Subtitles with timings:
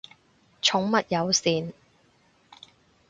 [0.63, 1.73] 寵物友善